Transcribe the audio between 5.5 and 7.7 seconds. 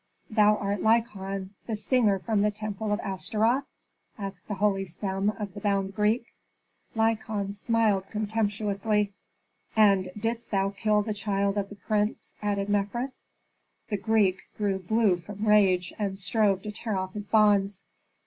the bound Greek. Lykon